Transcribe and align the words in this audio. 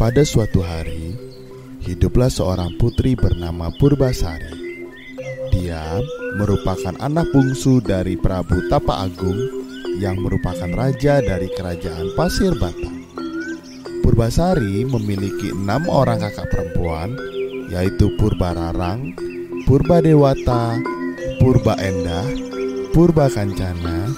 Pada 0.00 0.24
suatu 0.24 0.64
hari, 0.64 1.12
hiduplah 1.84 2.32
seorang 2.32 2.72
putri 2.80 3.12
bernama 3.12 3.68
Purbasari. 3.76 4.56
Dia 5.52 6.00
merupakan 6.40 6.96
anak 7.04 7.28
bungsu 7.28 7.84
dari 7.84 8.16
Prabu 8.16 8.64
Tapa 8.72 9.04
Agung 9.04 9.36
yang 10.00 10.16
merupakan 10.24 10.72
raja 10.72 11.20
dari 11.20 11.52
kerajaan 11.52 12.16
Pasir 12.16 12.56
Batang. 12.56 13.04
Purbasari 14.00 14.88
memiliki 14.88 15.52
enam 15.52 15.84
orang 15.92 16.24
kakak 16.24 16.48
perempuan, 16.48 17.12
yaitu 17.68 18.08
Purbararang, 18.16 19.12
Purba 19.68 20.00
Dewata, 20.00 20.80
Purba 21.36 21.76
Endah, 21.76 22.24
Purba 22.96 23.28
Kancana, 23.28 24.08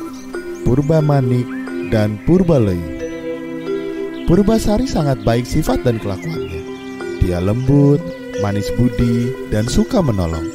Purba 0.63 1.03
Manik, 1.03 1.51
dan 1.91 2.23
Purba 2.23 2.63
Lei. 2.63 3.02
Purbasari 4.23 4.87
sangat 4.87 5.19
baik 5.27 5.43
sifat 5.43 5.83
dan 5.83 5.99
kelakuannya. 5.99 6.63
Dia 7.27 7.43
lembut, 7.43 7.99
manis 8.39 8.71
budi, 8.79 9.35
dan 9.51 9.67
suka 9.67 9.99
menolong. 9.99 10.47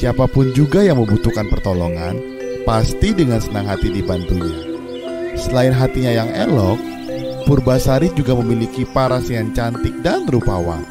Siapa 0.00 0.24
pun 0.24 0.48
juga 0.56 0.80
yang 0.80 0.96
membutuhkan 1.04 1.44
pertolongan, 1.52 2.16
pasti 2.64 3.12
dengan 3.12 3.36
senang 3.44 3.68
hati 3.68 3.92
dibantunya. 3.92 4.64
Selain 5.36 5.76
hatinya 5.76 6.08
yang 6.24 6.30
elok, 6.32 6.80
Purbasari 7.44 8.08
juga 8.16 8.32
memiliki 8.32 8.88
paras 8.88 9.28
yang 9.28 9.52
cantik 9.52 9.92
dan 10.00 10.24
rupawan. 10.26 10.82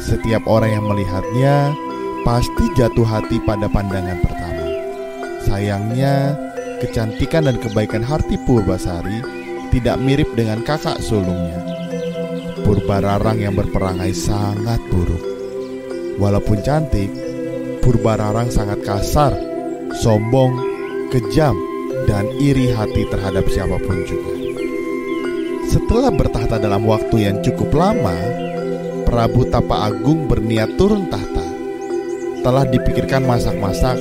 Setiap 0.00 0.42
orang 0.48 0.80
yang 0.80 0.84
melihatnya 0.88 1.76
pasti 2.24 2.72
jatuh 2.74 3.04
hati 3.04 3.36
pada 3.44 3.68
pandangan 3.68 4.16
pertama. 4.24 4.66
Sayangnya, 5.44 6.34
kecantikan 6.80 7.46
dan 7.46 7.60
kebaikan 7.60 8.02
hati 8.02 8.34
Purbasari 8.48 9.41
tidak 9.72 9.96
mirip 9.98 10.28
dengan 10.36 10.60
kakak 10.60 11.00
sulungnya. 11.00 11.64
Purbararang 12.62 13.40
yang 13.40 13.56
berperangai 13.56 14.12
sangat 14.12 14.78
buruk. 14.92 15.24
Walaupun 16.20 16.60
cantik, 16.60 17.08
Purbararang 17.82 18.52
sangat 18.52 18.84
kasar, 18.86 19.34
sombong, 19.98 20.54
kejam, 21.10 21.58
dan 22.06 22.30
iri 22.38 22.70
hati 22.70 23.08
terhadap 23.10 23.48
siapa 23.50 23.74
pun 23.82 23.98
juga. 24.06 24.32
Setelah 25.66 26.12
bertahta 26.14 26.62
dalam 26.62 26.86
waktu 26.86 27.26
yang 27.26 27.42
cukup 27.42 27.74
lama, 27.74 28.14
Prabu 29.08 29.48
Tapa 29.50 29.88
Agung 29.90 30.30
berniat 30.30 30.78
turun 30.78 31.10
tahta. 31.10 31.42
Telah 32.44 32.68
dipikirkan 32.70 33.26
masak-masak 33.26 33.98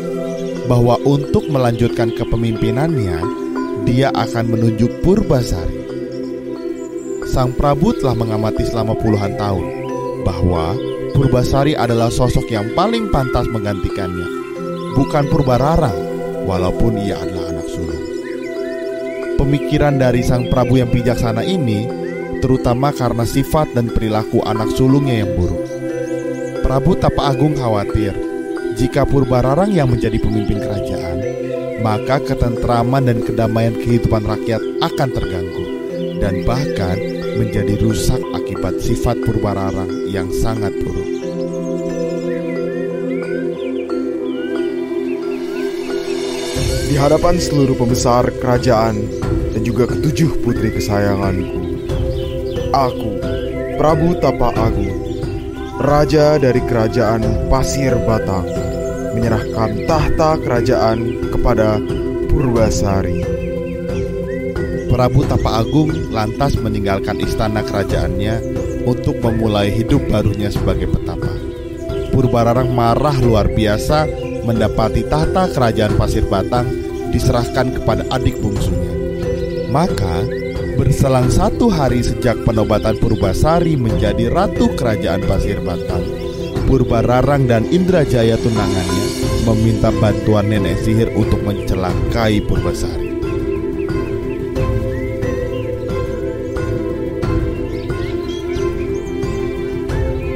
bahwa 0.70 1.00
untuk 1.02 1.50
melanjutkan 1.50 2.14
kepemimpinannya, 2.14 3.18
dia 3.88 4.14
akan 4.14 4.46
menunjuk 4.54 5.02
Purbasari. 5.02 5.82
Sang 7.26 7.56
Prabu 7.56 7.96
telah 7.96 8.14
mengamati 8.14 8.68
selama 8.68 8.94
puluhan 9.00 9.40
tahun 9.40 9.66
bahwa 10.28 10.76
Purbasari 11.12 11.76
adalah 11.76 12.08
sosok 12.08 12.48
yang 12.52 12.72
paling 12.72 13.12
pantas 13.12 13.48
menggantikannya, 13.52 14.28
bukan 14.96 15.28
Purbararang, 15.28 15.98
walaupun 16.48 17.00
ia 17.02 17.20
adalah 17.20 17.52
anak 17.52 17.68
sulung. 17.68 18.04
Pemikiran 19.36 19.98
dari 19.98 20.22
sang 20.22 20.48
Prabu 20.48 20.78
yang 20.80 20.90
bijaksana 20.94 21.42
ini 21.42 21.90
terutama 22.42 22.94
karena 22.94 23.26
sifat 23.26 23.74
dan 23.74 23.90
perilaku 23.90 24.42
anak 24.46 24.70
sulungnya 24.74 25.26
yang 25.26 25.32
buruk. 25.38 25.62
Prabu 26.62 26.94
Tapa 26.98 27.34
Agung 27.34 27.58
khawatir 27.58 28.14
jika 28.78 29.04
Purbararang 29.04 29.74
yang 29.74 29.90
menjadi 29.90 30.18
pemimpin 30.22 30.62
kerajaan 30.62 31.31
maka 31.82 32.22
ketentraman 32.22 33.10
dan 33.10 33.20
kedamaian 33.26 33.74
kehidupan 33.74 34.22
rakyat 34.22 34.62
akan 34.86 35.10
terganggu 35.10 35.66
dan 36.22 36.46
bahkan 36.46 36.98
menjadi 37.42 37.74
rusak 37.82 38.22
akibat 38.38 38.78
sifat 38.78 39.18
Purbararang 39.26 39.90
yang 40.14 40.30
sangat 40.30 40.72
buruk. 40.78 41.10
Di 46.92 47.00
hadapan 47.00 47.40
seluruh 47.40 47.74
pembesar 47.80 48.30
kerajaan 48.44 49.00
dan 49.56 49.62
juga 49.64 49.88
ketujuh 49.90 50.44
putri 50.44 50.76
kesayanganku, 50.76 51.88
aku, 52.76 53.12
Prabu 53.80 54.12
Tapa 54.20 54.52
Agung, 54.60 55.00
Raja 55.80 56.36
dari 56.36 56.60
Kerajaan 56.62 57.48
Pasir 57.48 57.96
Batang, 58.04 58.44
menyerahkan 59.14 59.86
tahta 59.88 60.40
kerajaan 60.40 61.30
kepada 61.32 61.80
Purbasari. 62.32 63.22
Prabu 64.92 65.24
Tapa 65.24 65.64
Agung 65.64 66.12
lantas 66.12 66.60
meninggalkan 66.60 67.20
istana 67.24 67.64
kerajaannya 67.64 68.44
untuk 68.84 69.24
memulai 69.24 69.72
hidup 69.72 70.04
barunya 70.12 70.52
sebagai 70.52 70.92
petapa. 70.92 71.32
Purbararang 72.12 72.76
marah 72.76 73.16
luar 73.24 73.48
biasa 73.48 74.04
mendapati 74.44 75.08
tahta 75.08 75.48
kerajaan 75.56 75.96
Pasir 75.96 76.28
Batang 76.28 76.68
diserahkan 77.16 77.72
kepada 77.72 78.04
adik 78.12 78.36
bungsunya. 78.44 78.92
Maka, 79.72 80.28
berselang 80.76 81.32
satu 81.32 81.72
hari 81.72 82.04
sejak 82.04 82.36
penobatan 82.44 83.00
Purbasari 83.00 83.80
menjadi 83.80 84.28
ratu 84.28 84.76
kerajaan 84.76 85.24
Pasir 85.24 85.64
Batang, 85.64 86.04
Purbararang 86.66 87.50
dan 87.50 87.66
Indrajaya 87.70 88.38
tunangannya 88.40 89.06
meminta 89.46 89.90
bantuan 89.90 90.50
nenek 90.50 90.78
sihir 90.86 91.10
untuk 91.18 91.42
mencelakai 91.42 92.46
Purbasari. 92.46 93.10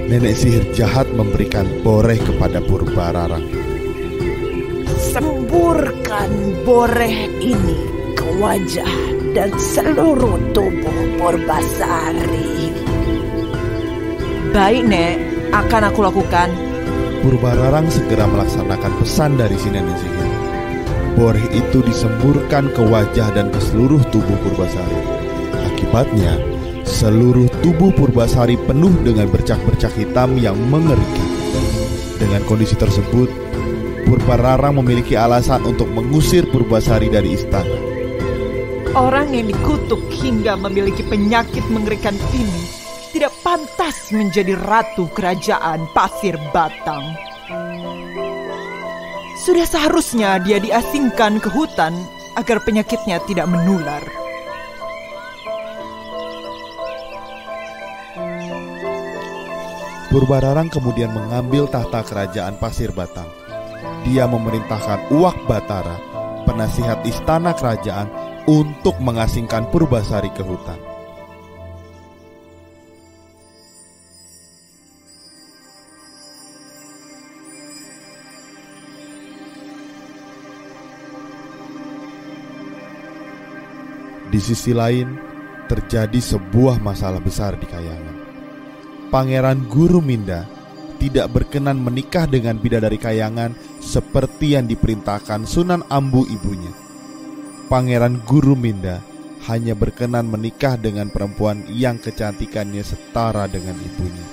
Nenek 0.06 0.36
sihir 0.38 0.64
jahat 0.74 1.10
memberikan 1.14 1.66
boreh 1.82 2.18
kepada 2.22 2.62
Purbararang. 2.64 3.46
Semburkan 4.96 6.32
boreh 6.64 7.30
ini 7.42 7.78
ke 8.16 8.26
wajah 8.40 8.94
dan 9.36 9.52
seluruh 9.60 10.40
tubuh 10.56 11.00
Purbasari. 11.20 12.72
Baik, 14.56 14.84
Nek. 14.88 15.35
Akan 15.56 15.88
aku 15.88 16.04
lakukan. 16.04 16.52
Purbararang 17.24 17.88
segera 17.88 18.28
melaksanakan 18.28 18.92
pesan 19.00 19.40
dari 19.40 19.56
si 19.56 19.72
nenek 19.72 19.96
sihir. 20.04 20.28
Boreh 21.16 21.48
itu 21.56 21.80
disemburkan 21.80 22.68
ke 22.76 22.84
wajah 22.84 23.32
dan 23.32 23.48
ke 23.56 23.64
seluruh 23.64 24.04
tubuh 24.12 24.36
Purbasari. 24.44 25.00
Akibatnya, 25.72 26.36
seluruh 26.84 27.48
tubuh 27.64 27.96
Purbasari 27.96 28.60
penuh 28.68 28.92
dengan 29.00 29.32
bercak-bercak 29.32 29.96
hitam 29.96 30.36
yang 30.36 30.60
mengerikan. 30.68 31.30
Dengan 32.20 32.44
kondisi 32.44 32.76
tersebut, 32.76 33.32
Purbararang 34.04 34.84
memiliki 34.84 35.16
alasan 35.16 35.64
untuk 35.64 35.88
mengusir 35.88 36.44
Purbasari 36.52 37.08
dari 37.08 37.32
istana. 37.32 37.80
Orang 38.92 39.32
yang 39.32 39.48
dikutuk 39.48 40.04
hingga 40.20 40.60
memiliki 40.60 41.00
penyakit 41.08 41.64
mengerikan 41.72 42.20
ini 42.36 42.85
tidak 43.16 43.32
pantas 43.48 44.12
menjadi 44.12 44.60
ratu 44.60 45.08
kerajaan 45.08 45.88
Pasir 45.96 46.36
Batang. 46.52 47.16
Sudah 49.40 49.64
seharusnya 49.64 50.36
dia 50.44 50.60
diasingkan 50.60 51.40
ke 51.40 51.48
hutan 51.48 51.96
agar 52.36 52.60
penyakitnya 52.68 53.24
tidak 53.24 53.48
menular. 53.48 54.04
Purbararang 60.12 60.68
kemudian 60.68 61.16
mengambil 61.16 61.72
tahta 61.72 62.04
kerajaan 62.04 62.60
Pasir 62.60 62.92
Batang. 62.92 63.32
Dia 64.04 64.28
memerintahkan 64.28 65.16
Uwak 65.16 65.40
Batara, 65.48 66.04
penasihat 66.44 67.00
istana 67.08 67.56
kerajaan, 67.56 68.12
untuk 68.44 69.00
mengasingkan 69.00 69.72
Purbasari 69.72 70.36
ke 70.36 70.44
hutan. 70.44 70.95
Di 84.36 84.44
sisi 84.44 84.76
lain, 84.76 85.16
terjadi 85.72 86.20
sebuah 86.20 86.84
masalah 86.84 87.24
besar 87.24 87.56
di 87.56 87.64
Kayangan. 87.64 88.20
Pangeran 89.08 89.64
Guru 89.72 90.04
Minda 90.04 90.44
tidak 91.00 91.32
berkenan 91.32 91.80
menikah 91.80 92.28
dengan 92.28 92.60
bidadari 92.60 93.00
Kayangan 93.00 93.56
seperti 93.80 94.60
yang 94.60 94.68
diperintahkan 94.68 95.48
Sunan 95.48 95.88
Ambu 95.88 96.28
ibunya. 96.28 96.68
Pangeran 97.72 98.20
Guru 98.28 98.60
Minda 98.60 99.00
hanya 99.48 99.72
berkenan 99.72 100.28
menikah 100.28 100.76
dengan 100.76 101.08
perempuan 101.08 101.64
yang 101.72 101.96
kecantikannya 101.96 102.84
setara 102.84 103.48
dengan 103.48 103.80
ibunya. 103.80 104.28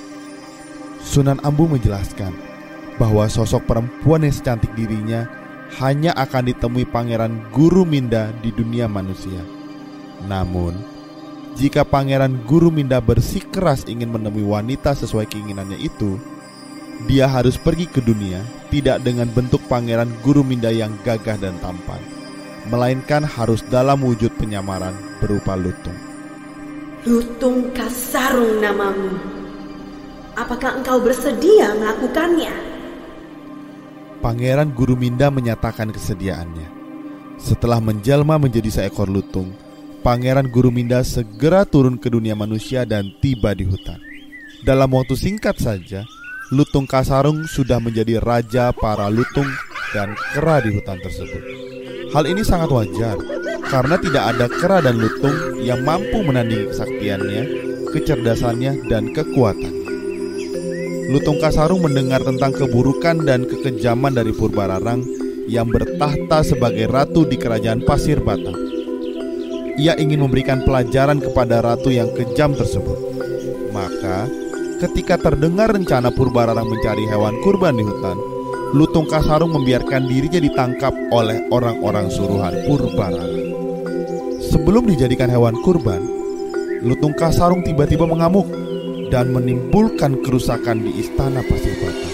Sunan 0.99 1.39
Ambu 1.47 1.79
menjelaskan 1.79 2.35
bahwa 2.99 3.31
sosok 3.31 3.71
perempuan 3.71 4.27
yang 4.27 4.35
secantik 4.35 4.75
dirinya 4.75 5.31
hanya 5.79 6.11
akan 6.19 6.51
ditemui 6.51 6.91
Pangeran 6.91 7.55
Guru 7.55 7.87
Minda 7.87 8.35
di 8.43 8.51
dunia 8.51 8.91
manusia. 8.91 9.62
Namun, 10.27 10.79
jika 11.53 11.85
pangeran 11.85 12.41
Guru 12.49 12.73
Minda 12.73 12.97
bersikeras 13.03 13.85
ingin 13.85 14.09
menemui 14.09 14.47
wanita 14.47 14.97
sesuai 14.97 15.29
keinginannya 15.29 15.77
itu, 15.77 16.17
dia 17.05 17.27
harus 17.27 17.59
pergi 17.59 17.91
ke 17.91 17.99
dunia 18.01 18.41
tidak 18.73 19.03
dengan 19.05 19.29
bentuk 19.29 19.61
pangeran 19.69 20.09
Guru 20.25 20.41
Minda 20.41 20.73
yang 20.73 20.97
gagah 21.05 21.37
dan 21.37 21.59
tampan, 21.61 22.01
melainkan 22.73 23.27
harus 23.27 23.61
dalam 23.69 24.01
wujud 24.01 24.33
penyamaran 24.41 24.95
berupa 25.21 25.59
lutung. 25.59 25.97
Lutung 27.03 27.75
Kasarung 27.75 28.63
namamu. 28.63 29.13
Apakah 30.39 30.81
engkau 30.81 31.03
bersedia 31.03 31.77
melakukannya? 31.77 32.55
Pangeran 34.23 34.71
Guru 34.73 34.95
Minda 34.95 35.29
menyatakan 35.29 35.91
kesediaannya. 35.91 36.71
Setelah 37.43 37.83
menjelma 37.83 38.39
menjadi 38.39 38.71
seekor 38.71 39.11
lutung, 39.11 39.51
Pangeran 40.03 40.51
Guru 40.51 40.75
Minda 40.75 41.07
segera 41.07 41.63
turun 41.63 41.95
ke 41.95 42.11
dunia 42.11 42.35
manusia 42.35 42.83
dan 42.83 43.15
tiba 43.23 43.55
di 43.55 43.63
hutan. 43.63 44.03
Dalam 44.67 44.91
waktu 44.91 45.15
singkat 45.15 45.63
saja, 45.63 46.03
Lutung 46.51 46.91
Kasarung 46.91 47.47
sudah 47.47 47.79
menjadi 47.79 48.19
raja 48.19 48.75
para 48.75 49.07
lutung 49.09 49.47
dan 49.95 50.13
kera 50.35 50.59
di 50.59 50.75
hutan 50.75 50.99
tersebut. 51.01 51.43
Hal 52.11 52.27
ini 52.27 52.43
sangat 52.43 52.69
wajar 52.69 53.17
karena 53.71 53.97
tidak 53.97 54.25
ada 54.37 54.47
kera 54.51 54.83
dan 54.83 54.99
lutung 54.99 55.63
yang 55.63 55.81
mampu 55.87 56.21
menandingi 56.21 56.69
kesaktiannya, 56.75 57.43
kecerdasannya, 57.95 58.91
dan 58.91 59.15
kekuatannya. 59.15 59.87
Lutung 61.15 61.39
Kasarung 61.39 61.87
mendengar 61.87 62.27
tentang 62.27 62.53
keburukan 62.53 63.23
dan 63.23 63.47
kekejaman 63.47 64.19
dari 64.19 64.35
Purbararang 64.35 65.07
yang 65.47 65.71
bertahta 65.71 66.43
sebagai 66.43 66.91
ratu 66.91 67.23
di 67.23 67.39
kerajaan 67.39 67.87
Pasir 67.87 68.19
Batang. 68.19 68.72
Ia 69.81 69.97
ingin 69.97 70.21
memberikan 70.21 70.61
pelajaran 70.65 71.21
kepada 71.21 71.65
ratu 71.65 71.89
yang 71.89 72.13
kejam 72.13 72.53
tersebut. 72.53 72.99
Maka, 73.73 74.29
ketika 74.85 75.17
terdengar 75.17 75.73
rencana 75.73 76.13
Purbararang 76.13 76.69
mencari 76.69 77.09
hewan 77.09 77.37
kurban 77.41 77.81
di 77.81 77.85
hutan, 77.85 78.19
Lutung 78.73 79.09
Kasarung 79.09 79.53
membiarkan 79.53 80.09
dirinya 80.09 80.41
ditangkap 80.41 80.93
oleh 81.13 81.49
orang-orang 81.49 82.13
suruhan 82.13 82.53
Purbararang. 82.69 83.45
Sebelum 84.53 84.89
dijadikan 84.89 85.33
hewan 85.33 85.57
kurban, 85.65 86.05
Lutung 86.85 87.17
Kasarung 87.17 87.65
tiba-tiba 87.65 88.05
mengamuk 88.05 88.49
dan 89.09 89.33
menimbulkan 89.33 90.21
kerusakan 90.21 90.85
di 90.85 91.01
istana 91.01 91.41
Pasir 91.45 91.77
Batang 91.81 92.13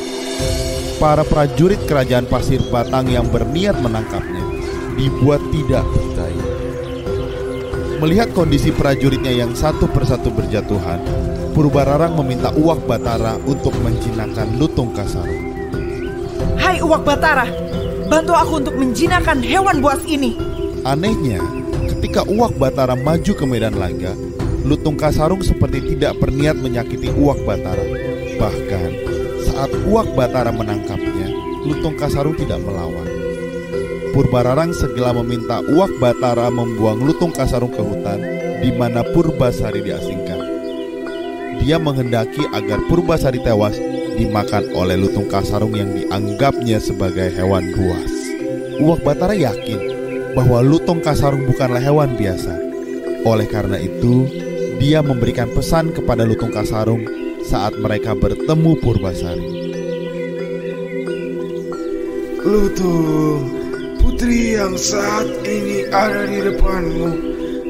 para 0.99 1.22
prajurit 1.22 1.78
kerajaan 1.87 2.26
pasir 2.26 2.58
batang 2.75 3.06
yang 3.06 3.31
berniat 3.31 3.78
menangkapnya 3.78 4.43
dibuat 4.99 5.38
tidak 5.55 5.87
percaya. 5.94 6.46
Melihat 7.99 8.31
kondisi 8.31 8.71
prajuritnya 8.71 9.35
yang 9.35 9.59
satu 9.59 9.91
persatu 9.91 10.31
berjatuhan, 10.31 11.03
Purbararang 11.50 12.15
meminta 12.23 12.55
Uwak 12.55 12.87
Batara 12.87 13.35
untuk 13.43 13.75
menjinakkan 13.83 14.55
Lutung 14.55 14.95
Kasarung. 14.95 15.50
Hai 16.55 16.79
Uwak 16.79 17.03
Batara, 17.03 17.50
bantu 18.06 18.39
aku 18.39 18.62
untuk 18.62 18.79
menjinakkan 18.79 19.43
hewan 19.43 19.83
buas 19.83 19.99
ini. 20.06 20.39
Anehnya, 20.87 21.43
ketika 21.91 22.23
Uwak 22.31 22.55
Batara 22.55 22.95
maju 22.95 23.33
ke 23.35 23.43
medan 23.43 23.75
laga, 23.75 24.15
Lutung 24.62 24.94
Kasarung 24.94 25.43
seperti 25.43 25.99
tidak 25.99 26.23
berniat 26.23 26.55
menyakiti 26.55 27.11
Uwak 27.19 27.43
Batara. 27.43 27.83
Bahkan, 28.39 28.91
saat 29.43 29.75
Uwak 29.91 30.06
Batara 30.15 30.55
menangkapnya, 30.55 31.35
Lutung 31.67 31.99
Kasarung 31.99 32.39
tidak 32.39 32.62
melawan. 32.62 33.07
Purbararang 34.12 34.72
segera 34.76 35.12
meminta 35.12 35.60
Uwak 35.64 35.93
Batara 36.00 36.49
membuang 36.49 37.05
Lutung 37.05 37.32
Kasarung 37.32 37.72
ke 37.72 37.82
hutan 37.82 38.20
di 38.62 38.70
mana 38.75 39.05
Purbasari 39.05 39.84
diasingkan. 39.84 40.40
Dia 41.58 41.76
menghendaki 41.76 42.46
agar 42.55 42.78
Purbasari 42.87 43.43
tewas 43.43 43.76
dimakan 44.19 44.70
oleh 44.75 44.96
Lutung 44.99 45.31
Kasarung 45.31 45.75
yang 45.75 45.94
dianggapnya 45.94 46.78
sebagai 46.82 47.31
hewan 47.34 47.70
buas. 47.75 48.12
Uwak 48.78 49.02
Batara 49.02 49.34
yakin 49.34 49.81
bahwa 50.38 50.62
Lutung 50.62 51.02
Kasarung 51.02 51.46
bukanlah 51.46 51.82
hewan 51.82 52.14
biasa. 52.14 52.55
Oleh 53.26 53.50
karena 53.50 53.76
itu, 53.82 54.31
dia 54.78 55.02
memberikan 55.02 55.50
pesan 55.50 55.90
kepada 55.90 56.22
Lutung 56.22 56.55
Kasarung 56.55 57.02
saat 57.43 57.75
mereka 57.75 58.14
bertemu 58.14 58.78
Purbasari. 58.78 59.50
Lutung, 62.38 63.57
putri 64.08 64.56
yang 64.56 64.72
saat 64.81 65.44
ini 65.44 65.84
ada 65.93 66.25
di 66.25 66.40
depanmu 66.40 67.08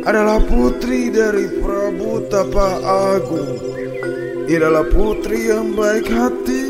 adalah 0.06 0.38
putri 0.46 1.10
dari 1.10 1.50
Prabu 1.58 2.30
Tapa 2.30 2.78
Agung. 3.18 3.58
Dia 4.46 4.62
adalah 4.62 4.86
putri 4.86 5.50
yang 5.50 5.74
baik 5.74 6.06
hati 6.06 6.62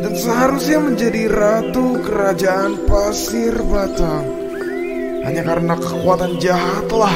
dan 0.00 0.16
seharusnya 0.16 0.80
menjadi 0.80 1.28
ratu 1.28 2.00
kerajaan 2.08 2.88
Pasir 2.88 3.52
Batang. 3.68 4.24
Hanya 5.28 5.44
karena 5.44 5.76
kekuatan 5.76 6.40
jahatlah 6.40 7.12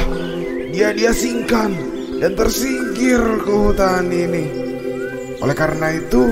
dia 0.69 0.93
diasingkan 0.93 1.73
dan 2.21 2.31
tersingkir 2.37 3.41
ke 3.41 3.49
hutan 3.57 4.05
ini. 4.05 4.45
Oleh 5.41 5.57
karena 5.57 5.97
itu, 5.97 6.29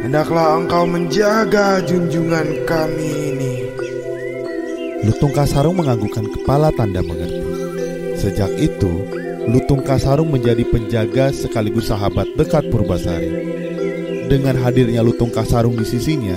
hendaklah 0.00 0.56
engkau 0.56 0.88
menjaga 0.88 1.84
junjungan 1.84 2.64
kami. 2.64 3.29
Lutung 5.00 5.32
Kasarung 5.32 5.80
menganggukkan 5.80 6.28
kepala 6.28 6.68
tanda 6.76 7.00
mengerti. 7.00 7.40
Sejak 8.20 8.52
itu, 8.60 9.08
Lutung 9.48 9.80
Kasarung 9.80 10.28
menjadi 10.28 10.60
penjaga 10.68 11.32
sekaligus 11.32 11.88
sahabat 11.88 12.28
dekat 12.36 12.68
Purbasari. 12.68 13.32
Dengan 14.28 14.60
hadirnya 14.60 15.00
Lutung 15.00 15.32
Kasarung 15.32 15.72
di 15.72 15.88
sisinya, 15.88 16.36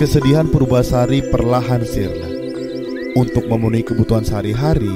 kesedihan 0.00 0.48
Purbasari 0.48 1.20
perlahan 1.28 1.84
sirna. 1.84 2.32
Untuk 3.12 3.44
memenuhi 3.44 3.84
kebutuhan 3.84 4.24
sehari-hari, 4.24 4.92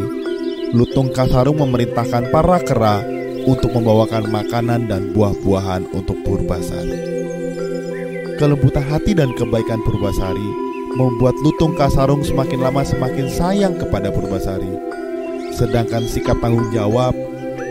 Lutung 0.73 1.13
Kasarung 1.13 1.61
memerintahkan 1.61 2.33
para 2.33 2.65
kera 2.65 3.05
untuk 3.45 3.77
membawakan 3.77 4.25
makanan 4.33 4.89
dan 4.89 5.13
buah-buahan 5.13 5.85
untuk 5.93 6.17
Purbasari. 6.25 6.97
Kelembutan 8.41 8.89
hati 8.89 9.13
dan 9.13 9.37
kebaikan 9.37 9.85
Purbasari 9.85 10.70
membuat 10.95 11.39
Lutung 11.43 11.79
Kasarung 11.79 12.27
semakin 12.27 12.61
lama 12.63 12.83
semakin 12.83 13.27
sayang 13.31 13.75
kepada 13.79 14.11
Purbasari. 14.11 14.71
Sedangkan 15.55 16.07
sikap 16.07 16.39
tanggung 16.43 16.71
jawab, 16.75 17.15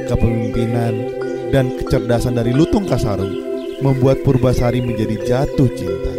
kepemimpinan, 0.08 1.12
dan 1.50 1.74
kecerdasan 1.76 2.38
dari 2.38 2.54
Lutung 2.54 2.86
Kasarung 2.86 3.34
membuat 3.82 4.22
Purbasari 4.24 4.84
menjadi 4.84 5.16
jatuh 5.26 5.70
cinta. 5.74 6.14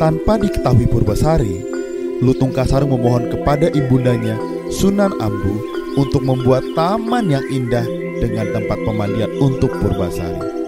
Tanpa 0.00 0.40
diketahui 0.40 0.90
Purbasari, 0.90 1.62
Lutung 2.20 2.50
Kasarung 2.50 2.90
memohon 2.96 3.30
kepada 3.30 3.70
ibundanya 3.70 4.34
Sunan 4.72 5.14
Ambu 5.20 5.54
untuk 6.00 6.24
membuat 6.24 6.64
taman 6.72 7.28
yang 7.28 7.44
indah 7.52 7.84
dengan 8.18 8.50
tempat 8.56 8.78
pemandian 8.82 9.30
untuk 9.38 9.70
Purbasari. 9.78 10.62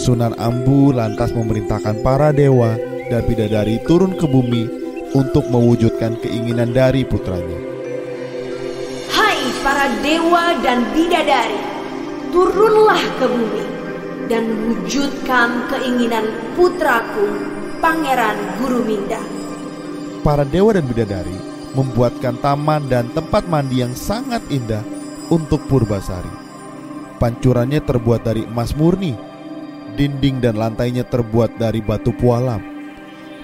Sunan 0.00 0.32
Ambu 0.40 0.96
lantas 0.96 1.34
memerintahkan 1.34 2.00
para 2.00 2.32
dewa 2.32 2.78
dan 3.10 3.26
bidadari 3.26 3.82
turun 3.82 4.14
ke 4.14 4.22
bumi 4.24 4.70
untuk 5.18 5.50
mewujudkan 5.50 6.14
keinginan 6.22 6.70
dari 6.70 7.02
putranya. 7.02 7.58
Hai 9.10 9.42
para 9.66 9.90
dewa 9.98 10.54
dan 10.62 10.86
bidadari, 10.94 11.58
turunlah 12.30 13.02
ke 13.18 13.26
bumi 13.26 13.64
dan 14.30 14.46
wujudkan 14.70 15.66
keinginan 15.74 16.30
putraku, 16.54 17.26
Pangeran 17.82 18.38
Guru 18.62 18.86
Minda. 18.86 19.18
Para 20.22 20.46
dewa 20.46 20.70
dan 20.70 20.86
bidadari 20.86 21.34
membuatkan 21.74 22.38
taman 22.38 22.86
dan 22.86 23.10
tempat 23.10 23.50
mandi 23.50 23.82
yang 23.82 23.90
sangat 23.98 24.46
indah 24.54 24.86
untuk 25.34 25.66
Purbasari. 25.66 26.30
Pancurannya 27.18 27.82
terbuat 27.82 28.22
dari 28.22 28.46
emas 28.46 28.70
murni. 28.78 29.18
Dinding 29.90 30.38
dan 30.38 30.54
lantainya 30.54 31.02
terbuat 31.02 31.58
dari 31.58 31.82
batu 31.82 32.14
pualam. 32.14 32.69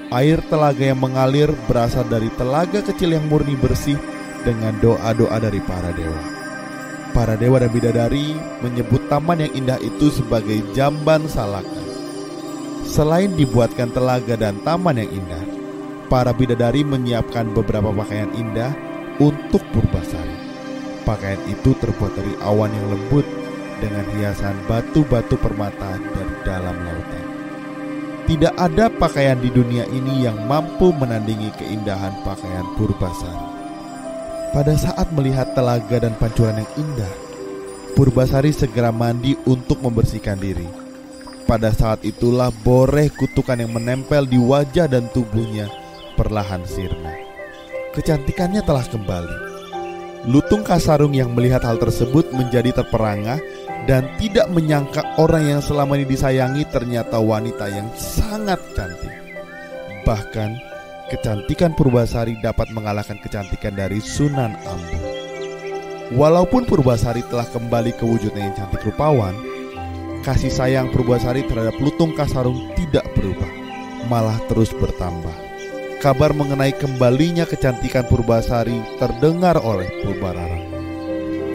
Air 0.07 0.39
telaga 0.47 0.87
yang 0.87 1.03
mengalir 1.03 1.51
berasal 1.67 2.07
dari 2.07 2.31
telaga 2.39 2.79
kecil 2.79 3.19
yang 3.19 3.27
murni 3.27 3.59
bersih 3.59 3.99
dengan 4.47 4.79
doa-doa 4.79 5.35
dari 5.43 5.59
para 5.59 5.91
dewa. 5.91 6.23
Para 7.11 7.35
dewa 7.35 7.59
dan 7.59 7.75
bidadari 7.75 8.39
menyebut 8.63 9.11
taman 9.11 9.43
yang 9.43 9.53
indah 9.67 9.79
itu 9.83 10.15
sebagai 10.15 10.63
jamban 10.79 11.27
salaka. 11.27 11.83
Selain 12.87 13.35
dibuatkan 13.35 13.91
telaga 13.91 14.39
dan 14.39 14.63
taman 14.63 15.03
yang 15.03 15.11
indah, 15.11 15.45
para 16.07 16.31
bidadari 16.31 16.87
menyiapkan 16.87 17.51
beberapa 17.51 17.91
pakaian 17.91 18.31
indah 18.39 18.71
untuk 19.19 19.65
Purbasari. 19.75 20.39
Pakaian 21.03 21.43
itu 21.51 21.75
terbuat 21.83 22.15
dari 22.15 22.31
awan 22.47 22.71
yang 22.71 22.95
lembut 22.95 23.27
dengan 23.83 24.07
hiasan 24.15 24.55
batu-batu 24.71 25.35
permata 25.35 25.99
dari 25.99 26.35
dalam 26.47 26.79
lautan. 26.79 27.36
Tidak 28.27 28.59
ada 28.59 28.91
pakaian 28.91 29.39
di 29.39 29.55
dunia 29.55 29.87
ini 29.87 30.27
yang 30.27 30.51
mampu 30.51 30.91
menandingi 30.91 31.55
keindahan 31.63 32.11
pakaian 32.27 32.67
Purbasari. 32.75 33.47
Pada 34.51 34.75
saat 34.75 35.15
melihat 35.15 35.55
telaga 35.55 36.03
dan 36.03 36.19
pancuran 36.19 36.59
yang 36.59 36.71
indah, 36.75 37.15
Purbasari 37.95 38.51
segera 38.51 38.91
mandi 38.91 39.39
untuk 39.47 39.79
membersihkan 39.79 40.43
diri. 40.43 40.67
Pada 41.47 41.71
saat 41.71 42.03
itulah 42.03 42.51
boreh 42.51 43.15
kutukan 43.15 43.63
yang 43.63 43.71
menempel 43.71 44.27
di 44.27 44.43
wajah 44.43 44.91
dan 44.91 45.07
tubuhnya 45.15 45.71
perlahan 46.19 46.67
sirna. 46.67 47.15
Kecantikannya 47.95 48.67
telah 48.67 48.83
kembali. 48.91 49.37
Lutung 50.27 50.67
Kasarung 50.67 51.15
yang 51.15 51.31
melihat 51.31 51.63
hal 51.63 51.79
tersebut 51.79 52.35
menjadi 52.35 52.75
terperangah 52.83 53.39
dan 53.87 54.11
tidak 54.19 54.51
menyangka 54.51 55.03
orang 55.17 55.47
yang 55.47 55.63
selama 55.63 55.95
ini 55.95 56.07
disayangi 56.11 56.67
ternyata 56.75 57.23
wanita 57.23 57.71
yang 57.71 57.87
sangat 57.95 58.59
cantik. 58.75 59.15
Bahkan 60.03 60.51
kecantikan 61.11 61.73
Purbasari 61.79 62.35
dapat 62.43 62.71
mengalahkan 62.75 63.19
kecantikan 63.23 63.79
dari 63.79 64.03
Sunan 64.03 64.59
Ambu. 64.67 64.99
Walaupun 66.19 66.67
Purbasari 66.67 67.23
telah 67.31 67.47
kembali 67.47 67.95
ke 67.95 68.03
wujudnya 68.07 68.51
yang 68.51 68.55
cantik 68.59 68.83
rupawan, 68.87 69.35
kasih 70.27 70.51
sayang 70.51 70.91
Purbasari 70.91 71.47
terhadap 71.47 71.75
Lutung 71.79 72.15
Kasarung 72.15 72.59
tidak 72.75 73.07
berubah, 73.15 73.51
malah 74.11 74.39
terus 74.51 74.75
bertambah. 74.75 75.35
Kabar 76.03 76.31
mengenai 76.35 76.75
kembalinya 76.75 77.43
kecantikan 77.47 78.07
Purbasari 78.07 78.79
terdengar 78.99 79.59
oleh 79.59 79.91
Purbararang. 80.03 80.66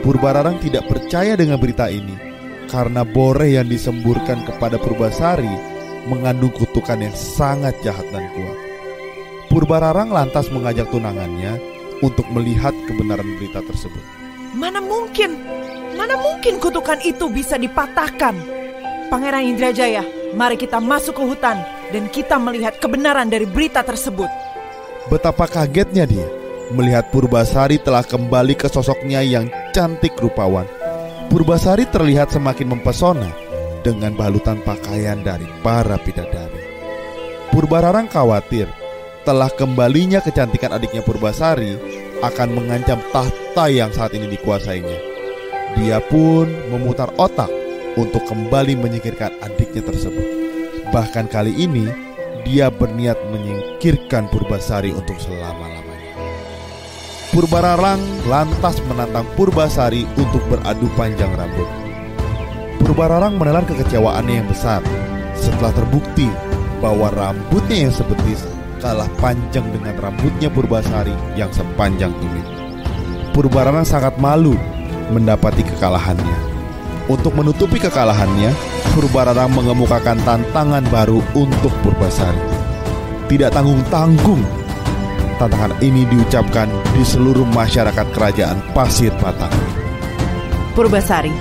Purbararang 0.02 0.58
tidak 0.58 0.90
percaya 0.90 1.38
dengan 1.38 1.62
berita 1.62 1.86
ini 1.86 2.18
karena 2.66 3.06
boreh 3.06 3.62
yang 3.62 3.70
disemburkan 3.70 4.42
kepada 4.50 4.82
Purbasari 4.82 5.54
mengandung 6.10 6.50
kutukan 6.58 7.06
yang 7.06 7.14
sangat 7.14 7.78
jahat 7.86 8.10
dan 8.10 8.26
kuat. 8.34 8.58
Purbararang 9.54 10.10
lantas 10.10 10.50
mengajak 10.50 10.90
tunangannya 10.90 11.62
untuk 12.02 12.26
melihat 12.34 12.74
kebenaran 12.90 13.30
berita 13.38 13.62
tersebut. 13.62 14.02
Mana 14.58 14.82
mungkin, 14.82 15.38
mana 15.94 16.18
mungkin 16.18 16.58
kutukan 16.58 16.98
itu 17.06 17.30
bisa 17.30 17.62
dipatahkan. 17.62 18.34
Pangeran 19.14 19.54
Indrajaya, 19.54 20.02
mari 20.34 20.58
kita 20.58 20.82
masuk 20.82 21.22
ke 21.22 21.24
hutan 21.30 21.62
dan 21.94 22.10
kita 22.10 22.42
melihat 22.42 22.74
kebenaran 22.82 23.30
dari 23.30 23.46
berita 23.46 23.86
tersebut. 23.86 24.32
Betapa 25.14 25.46
kagetnya 25.46 26.10
dia 26.10 26.41
melihat 26.72 27.12
Purbasari 27.12 27.78
telah 27.80 28.04
kembali 28.04 28.56
ke 28.56 28.72
sosoknya 28.72 29.20
yang 29.22 29.52
cantik 29.76 30.16
rupawan. 30.20 30.66
Purbasari 31.28 31.88
terlihat 31.88 32.32
semakin 32.32 32.76
mempesona 32.76 33.32
dengan 33.84 34.16
balutan 34.16 34.60
pakaian 34.64 35.20
dari 35.24 35.48
para 35.64 35.96
bidadari. 36.00 36.62
Purbararang 37.52 38.08
khawatir 38.08 38.68
telah 39.28 39.52
kembalinya 39.54 40.24
kecantikan 40.24 40.74
adiknya 40.74 41.04
Purbasari 41.04 41.78
akan 42.24 42.50
mengancam 42.56 43.00
tahta 43.12 43.66
yang 43.70 43.92
saat 43.92 44.16
ini 44.16 44.32
dikuasainya. 44.32 44.98
Dia 45.80 46.04
pun 46.04 46.52
memutar 46.72 47.12
otak 47.16 47.50
untuk 47.96 48.24
kembali 48.28 48.80
menyingkirkan 48.80 49.40
adiknya 49.44 49.84
tersebut. 49.84 50.28
Bahkan 50.92 51.32
kali 51.32 51.56
ini 51.56 51.88
dia 52.44 52.68
berniat 52.72 53.20
menyingkirkan 53.32 54.28
Purbasari 54.32 54.92
untuk 54.92 55.16
selama-lamanya. 55.20 55.81
Purbararang 57.32 58.28
lantas 58.28 58.84
menantang 58.92 59.24
Purbasari 59.40 60.04
untuk 60.20 60.44
beradu 60.52 60.92
panjang 61.00 61.32
rambut. 61.32 61.64
Purbararang 62.84 63.40
menelan 63.40 63.64
kekecewaannya 63.72 64.44
yang 64.44 64.48
besar 64.52 64.84
setelah 65.40 65.72
terbukti 65.72 66.28
bahwa 66.84 67.08
rambutnya 67.16 67.88
yang 67.88 67.94
sebetis 67.96 68.44
kalah 68.84 69.08
panjang 69.24 69.64
dengan 69.72 69.96
rambutnya 70.04 70.52
Purbasari 70.52 71.16
yang 71.40 71.48
sepanjang 71.56 72.12
tumit. 72.20 72.44
Purbarana 73.32 73.88
sangat 73.88 74.20
malu 74.20 74.60
mendapati 75.16 75.64
kekalahannya. 75.64 76.36
Untuk 77.08 77.32
menutupi 77.32 77.80
kekalahannya, 77.80 78.52
Purbarana 78.92 79.48
mengemukakan 79.48 80.20
tantangan 80.28 80.84
baru 80.92 81.24
untuk 81.32 81.72
Purbasari. 81.80 82.44
Tidak 83.32 83.56
tanggung-tanggung, 83.56 84.44
tantangan 85.42 85.74
ini 85.82 86.06
diucapkan 86.06 86.70
di 86.94 87.02
seluruh 87.02 87.50
masyarakat 87.50 88.14
kerajaan 88.14 88.62
Pasir 88.78 89.10
Batang. 89.18 89.50
Purbasari, 90.78 91.34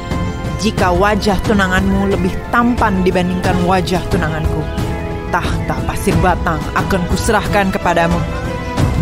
jika 0.64 0.88
wajah 0.88 1.36
tunanganmu 1.44 2.08
lebih 2.08 2.32
tampan 2.48 3.04
dibandingkan 3.04 3.60
wajah 3.68 4.00
tunanganku, 4.08 4.64
tahta 5.28 5.76
pasir 5.84 6.16
batang 6.24 6.58
akan 6.74 7.04
kuserahkan 7.12 7.68
kepadamu. 7.76 8.16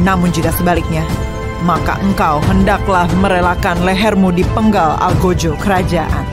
Namun 0.02 0.34
jika 0.34 0.50
sebaliknya, 0.50 1.06
maka 1.62 1.94
engkau 2.02 2.42
hendaklah 2.50 3.06
merelakan 3.22 3.78
lehermu 3.86 4.34
di 4.34 4.42
penggal 4.50 4.98
Algojo 4.98 5.54
kerajaan. 5.62 6.26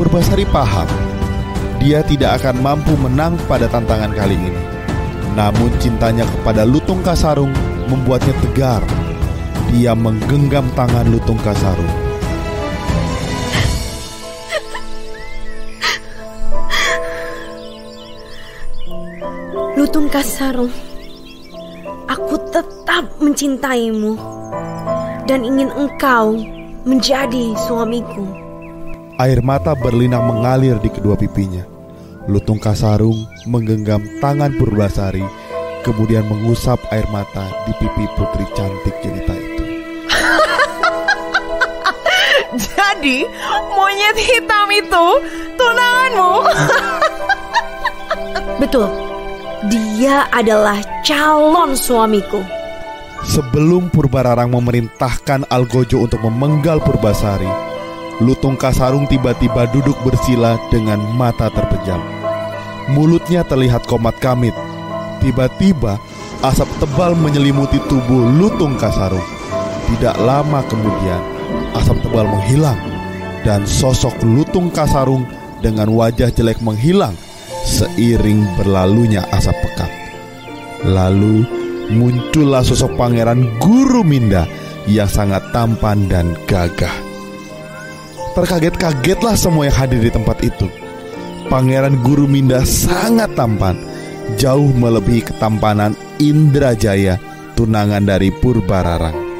Purbasari 0.00 0.48
paham, 0.48 0.88
dia 1.78 2.00
tidak 2.08 2.40
akan 2.40 2.64
mampu 2.64 2.96
menang 2.98 3.36
pada 3.46 3.68
tantangan 3.68 4.10
kali 4.16 4.34
ini. 4.34 4.73
Namun 5.34 5.70
cintanya 5.82 6.26
kepada 6.26 6.62
Lutung 6.62 7.02
Kasarung 7.02 7.50
membuatnya 7.90 8.34
tegar. 8.38 8.82
Dia 9.74 9.92
menggenggam 9.98 10.70
tangan 10.78 11.10
Lutung 11.10 11.38
Kasarung 11.42 12.04
Lutung 19.74 20.06
Kasarung, 20.06 20.70
aku 22.06 22.38
tetap 22.54 23.04
mencintaimu 23.18 24.14
dan 25.26 25.42
ingin 25.42 25.66
engkau 25.74 26.38
menjadi 26.86 27.52
suamiku. 27.68 28.22
Air 29.18 29.42
mata 29.42 29.74
berlinang 29.74 30.30
mengalir 30.30 30.78
di 30.78 30.88
kedua 30.88 31.18
pipinya. 31.18 31.73
Lutung 32.24 32.56
Kasarung 32.56 33.28
menggenggam 33.44 34.00
tangan 34.16 34.56
Purbasari, 34.56 35.20
kemudian 35.84 36.24
mengusap 36.24 36.80
air 36.88 37.04
mata 37.12 37.44
di 37.68 37.72
pipi 37.76 38.08
putri 38.16 38.48
cantik 38.56 38.96
jelita 39.04 39.34
itu. 39.36 39.64
Jadi, 42.64 43.28
monyet 43.76 44.16
hitam 44.16 44.68
itu 44.72 45.06
tunanganmu? 45.60 46.32
Betul. 48.64 48.88
Dia 49.68 50.24
adalah 50.32 50.80
calon 51.04 51.76
suamiku. 51.76 52.40
Sebelum 53.24 53.88
Purbararang 53.88 54.52
memerintahkan 54.52 55.48
Algojo 55.48 56.04
untuk 56.04 56.20
memenggal 56.24 56.80
Purbasari, 56.80 57.73
Lutung 58.22 58.54
Kasarung 58.54 59.10
tiba-tiba 59.10 59.66
duduk 59.74 59.98
bersila 60.06 60.54
dengan 60.70 61.02
mata 61.18 61.50
terpejam. 61.50 61.98
Mulutnya 62.94 63.42
terlihat 63.42 63.90
komat 63.90 64.20
kamit. 64.22 64.54
Tiba-tiba 65.18 65.98
asap 66.44 66.68
tebal 66.78 67.18
menyelimuti 67.18 67.82
tubuh 67.90 68.30
Lutung 68.38 68.78
Kasarung. 68.78 69.24
Tidak 69.90 70.14
lama 70.22 70.62
kemudian, 70.70 71.18
asap 71.74 72.06
tebal 72.06 72.28
menghilang 72.28 72.78
dan 73.42 73.66
sosok 73.66 74.14
Lutung 74.22 74.70
Kasarung 74.70 75.26
dengan 75.58 75.90
wajah 75.90 76.30
jelek 76.30 76.62
menghilang 76.62 77.18
seiring 77.64 78.44
berlalunya 78.60 79.24
asap 79.32 79.56
pekat. 79.64 79.90
Lalu 80.84 81.44
muncullah 81.90 82.64
sosok 82.64 82.96
pangeran 82.96 83.58
Guru 83.60 84.04
Minda 84.04 84.44
yang 84.84 85.08
sangat 85.08 85.52
tampan 85.52 86.08
dan 86.08 86.36
gagah. 86.44 87.03
Terkaget-kagetlah 88.34 89.38
semua 89.38 89.70
yang 89.70 89.78
hadir 89.78 90.02
di 90.02 90.10
tempat 90.10 90.42
itu. 90.42 90.66
Pangeran 91.46 92.02
Guru 92.02 92.26
Minda 92.26 92.66
sangat 92.66 93.30
tampan, 93.38 93.78
jauh 94.34 94.74
melebihi 94.74 95.22
ketampanan 95.30 95.94
Indrajaya, 96.18 97.22
tunangan 97.54 98.02
dari 98.02 98.34
Purbararang. 98.34 99.34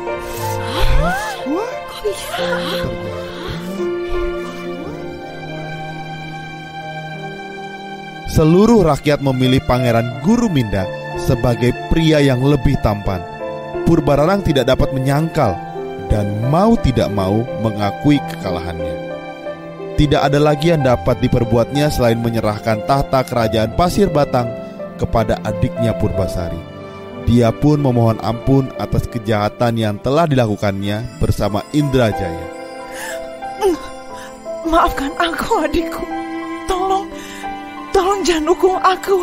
seluruh 8.35 8.83
rakyat 8.83 9.23
memilih 9.23 9.63
Pangeran 9.63 10.19
Guru 10.27 10.51
Minda 10.51 10.83
sebagai 11.23 11.71
pria 11.87 12.19
yang 12.19 12.43
lebih 12.43 12.75
tampan. 12.83 13.23
Purbararang 13.87 14.43
tidak 14.43 14.75
dapat 14.75 14.91
menyangkal 14.91 15.55
dan 16.11 16.27
mau 16.51 16.75
tidak 16.81 17.09
mau 17.13 17.45
mengakui 17.65 18.21
kekalahannya. 18.33 18.97
Tidak 19.95 20.19
ada 20.19 20.43
lagi 20.43 20.75
yang 20.75 20.83
dapat 20.83 21.23
diperbuatnya 21.23 21.87
selain 21.87 22.19
menyerahkan 22.19 22.83
tahta 22.83 23.23
kerajaan 23.23 23.79
Pasir 23.79 24.11
Batang 24.11 24.51
kepada 24.99 25.39
adiknya 25.47 25.95
Purbasari. 25.95 26.59
Dia 27.25 27.55
pun 27.55 27.81
memohon 27.81 28.19
ampun 28.21 28.69
atas 28.77 29.07
kejahatan 29.09 29.79
yang 29.79 29.97
telah 30.03 30.27
dilakukannya 30.29 31.23
bersama 31.23 31.63
Indrajaya. 31.73 32.53
Maafkan 34.65 35.13
aku 35.21 35.63
adikku. 35.63 36.05
Tolong 36.67 37.07
Tolong 37.95 38.21
jangan 38.27 38.51
hukum 38.51 38.75
aku. 38.83 39.19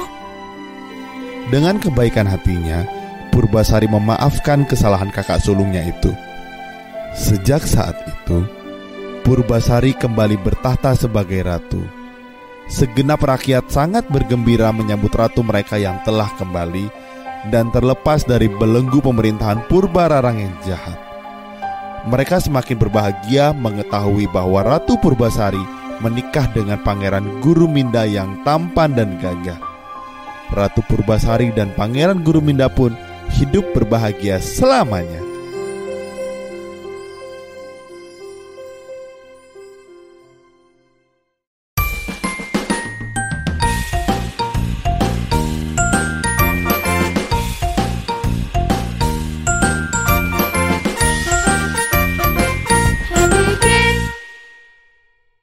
Dengan 1.51 1.75
kebaikan 1.75 2.23
hatinya, 2.23 2.87
Purbasari 3.35 3.91
memaafkan 3.91 4.63
kesalahan 4.63 5.11
kakak 5.11 5.43
sulungnya 5.43 5.83
itu. 5.83 6.15
Sejak 7.11 7.67
saat 7.67 7.99
itu, 8.07 8.47
Purbasari 9.27 9.91
kembali 9.99 10.39
bertahta 10.39 10.95
sebagai 10.95 11.43
ratu. 11.43 11.83
Segenap 12.71 13.19
rakyat 13.19 13.67
sangat 13.67 14.07
bergembira 14.07 14.71
menyambut 14.71 15.11
ratu 15.11 15.43
mereka 15.43 15.75
yang 15.75 15.99
telah 16.07 16.31
kembali 16.39 16.87
dan 17.51 17.67
terlepas 17.75 18.23
dari 18.23 18.47
belenggu 18.47 19.03
pemerintahan 19.03 19.67
Purba 19.67 20.07
Rarang 20.07 20.39
yang 20.39 20.55
jahat. 20.63 20.95
Mereka 22.07 22.39
semakin 22.41 22.79
berbahagia 22.79 23.51
mengetahui 23.53 24.25
bahwa 24.31 24.63
Ratu 24.63 24.95
Purbasari 24.97 25.61
menikah 26.01 26.49
dengan 26.49 26.81
Pangeran 26.81 27.43
Guru 27.43 27.67
Minda 27.67 28.07
yang 28.07 28.39
tampan 28.41 28.95
dan 28.95 29.19
gagah. 29.19 29.59
Ratu 30.49 30.81
Purbasari 30.87 31.51
dan 31.53 31.75
Pangeran 31.77 32.23
Guru 32.23 32.41
Minda 32.41 32.71
pun 32.71 32.95
hidup 33.37 33.67
berbahagia 33.75 34.41
selamanya. 34.41 35.30